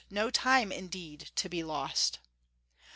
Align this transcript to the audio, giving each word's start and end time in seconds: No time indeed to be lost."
No 0.09 0.31
time 0.31 0.71
indeed 0.71 1.29
to 1.35 1.47
be 1.47 1.61
lost." 1.63 2.17